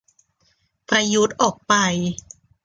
[0.87, 1.73] ประยุทธ์ออกไป